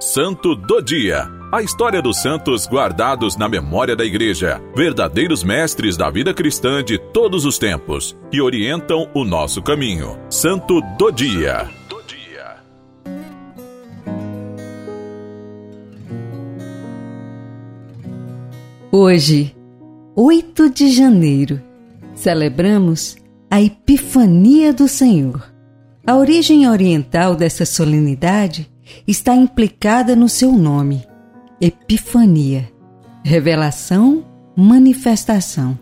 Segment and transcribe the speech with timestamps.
[0.00, 1.28] Santo do Dia.
[1.50, 6.98] A história dos santos guardados na memória da Igreja, verdadeiros mestres da vida cristã de
[6.98, 10.16] todos os tempos, que orientam o nosso caminho.
[10.30, 11.68] Santo do Dia.
[18.92, 19.52] Hoje,
[20.14, 21.60] 8 de janeiro,
[22.14, 23.16] celebramos
[23.50, 25.42] a Epifania do Senhor.
[26.06, 28.70] A origem oriental dessa solenidade
[29.06, 31.04] está implicada no seu nome,
[31.60, 32.70] Epifania,
[33.24, 34.24] revelação,
[34.56, 35.78] manifestação.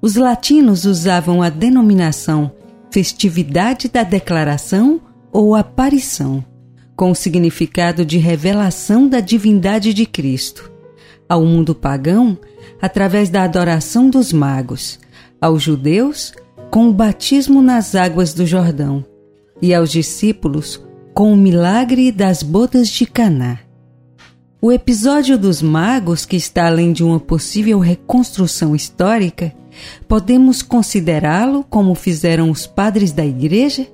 [0.00, 2.52] Os latinos usavam a denominação
[2.90, 5.00] festividade da declaração
[5.32, 6.44] ou aparição,
[6.96, 10.70] com o significado de revelação da divindade de Cristo.
[11.28, 12.36] Ao mundo pagão,
[12.82, 14.98] através da adoração dos magos,
[15.40, 16.34] aos judeus,
[16.70, 19.04] com o batismo nas águas do Jordão,
[19.62, 20.82] e aos discípulos
[21.20, 23.58] com o milagre das bodas de Caná.
[24.58, 29.54] O episódio dos magos, que está além de uma possível reconstrução histórica,
[30.08, 33.86] podemos considerá-lo, como fizeram os padres da Igreja,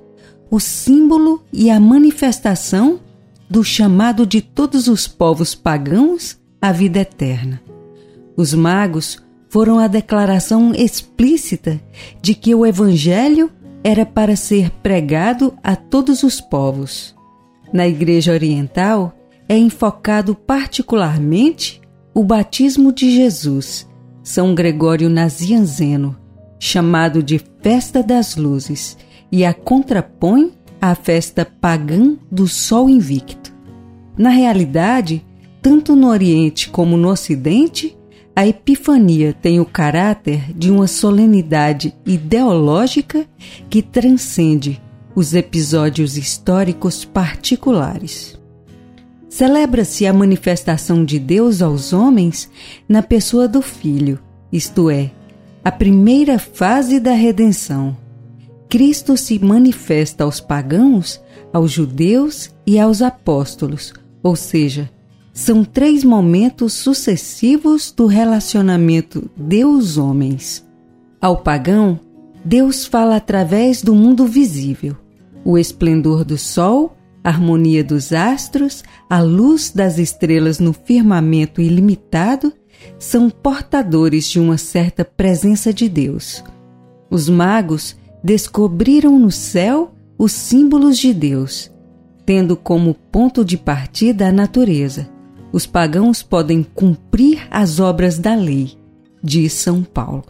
[0.49, 3.01] o símbolo e a manifestação
[3.49, 7.61] do chamado de todos os povos pagãos à vida eterna.
[8.37, 11.77] Os magos foram a declaração explícita
[12.21, 13.51] de que o Evangelho
[13.83, 17.16] era para ser pregado a todos os povos.
[17.71, 19.13] Na Igreja Oriental,
[19.49, 21.81] é enfocado particularmente
[22.13, 23.87] o batismo de Jesus,
[24.23, 26.17] São Gregório Nazianzeno,
[26.59, 28.97] chamado de Festa das Luzes,
[29.31, 30.51] e a contrapõe
[30.81, 33.53] à festa pagã do Sol Invicto.
[34.17, 35.25] Na realidade,
[35.61, 37.97] tanto no Oriente como no Ocidente,
[38.35, 43.25] a Epifania tem o caráter de uma solenidade ideológica
[43.69, 44.81] que transcende
[45.17, 48.39] os episódios históricos particulares.
[49.27, 52.47] Celebra-se a manifestação de Deus aos homens
[52.87, 54.19] na pessoa do Filho,
[54.53, 55.09] isto é,
[55.65, 57.97] a primeira fase da redenção.
[58.69, 61.19] Cristo se manifesta aos pagãos,
[61.51, 64.87] aos judeus e aos apóstolos, ou seja,
[65.33, 70.63] são três momentos sucessivos do relacionamento Deus-homens.
[71.19, 71.99] Ao pagão,
[72.45, 74.95] Deus fala através do mundo visível,
[75.47, 82.51] o esplendor do sol, a harmonia dos astros, a luz das estrelas no firmamento ilimitado
[82.99, 86.43] são portadores de uma certa presença de Deus.
[87.09, 91.71] Os magos descobriram no céu os símbolos de Deus,
[92.25, 95.09] tendo como ponto de partida a natureza
[95.51, 98.73] os pagãos podem cumprir as obras da lei,
[99.23, 100.25] diz São Paulo.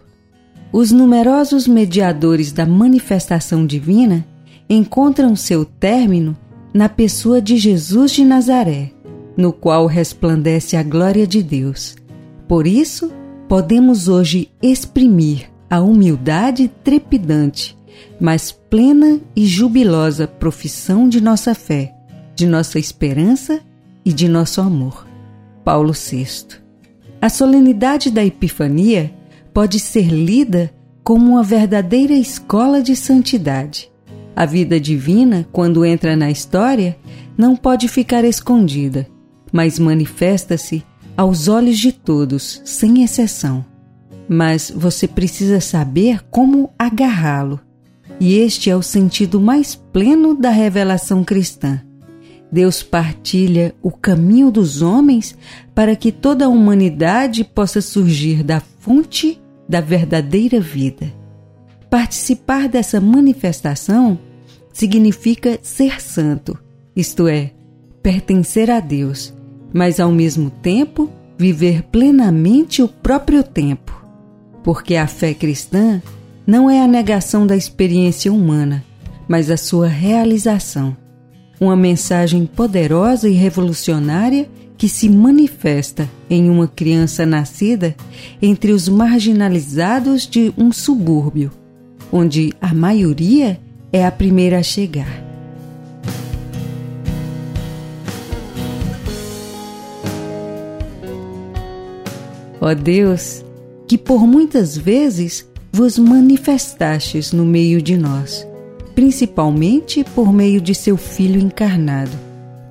[0.72, 4.26] Os numerosos mediadores da manifestação divina
[4.70, 6.36] encontram seu término
[6.74, 8.92] na pessoa de Jesus de Nazaré,
[9.36, 11.96] no qual resplandece a glória de Deus.
[12.48, 13.12] Por isso,
[13.48, 17.78] podemos hoje exprimir a humildade trepidante,
[18.20, 21.94] mas plena e jubilosa profissão de nossa fé,
[22.36, 23.62] de nossa esperança
[24.06, 25.08] e de nosso amor.
[25.64, 26.60] Paulo VI.
[27.22, 29.14] A solenidade da Epifania
[29.54, 30.72] pode ser lida
[31.04, 33.90] como uma verdadeira escola de santidade.
[34.38, 36.96] A vida divina, quando entra na história,
[37.36, 39.08] não pode ficar escondida,
[39.52, 40.84] mas manifesta-se
[41.18, 43.66] aos olhos de todos, sem exceção.
[44.30, 47.60] Mas você precisa saber como agarrá-lo.
[48.20, 51.82] E este é o sentido mais pleno da revelação cristã.
[52.52, 55.36] Deus partilha o caminho dos homens
[55.74, 61.12] para que toda a humanidade possa surgir da fonte da verdadeira vida.
[61.90, 64.20] Participar dessa manifestação
[64.78, 66.56] significa ser santo,
[66.96, 67.50] isto é,
[68.04, 69.34] pertencer a Deus,
[69.74, 74.06] mas ao mesmo tempo viver plenamente o próprio tempo.
[74.64, 76.00] Porque a fé cristã
[76.46, 78.86] não é a negação da experiência humana,
[79.28, 80.96] mas a sua realização
[81.60, 84.48] uma mensagem poderosa e revolucionária
[84.78, 87.96] que se manifesta em uma criança nascida
[88.40, 91.52] entre os marginalizados de um subúrbio,
[92.12, 93.60] onde a maioria
[93.92, 95.24] é a primeira a chegar.
[102.60, 103.46] Ó Deus,
[103.88, 108.48] que por muitas vezes vos manifestastes no meio de nós
[108.98, 112.10] principalmente por meio de seu Filho encarnado.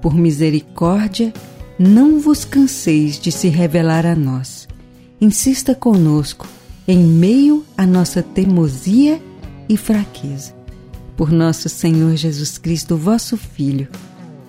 [0.02, 1.32] Por misericórdia,
[1.78, 4.66] não vos canseis de se revelar a nós.
[5.20, 6.48] Insista conosco
[6.88, 9.22] em meio à nossa teimosia
[9.68, 10.55] e fraqueza.
[11.16, 13.88] Por nosso Senhor Jesus Cristo, vosso Filho,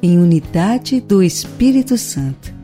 [0.02, 2.57] em unidade do Espírito Santo.